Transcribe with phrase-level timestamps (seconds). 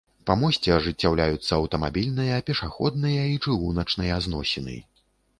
[0.27, 4.79] Па мосце ажыццяўляюцца аўтамабільныя, пешаходныя і чыгуначныя зносіны.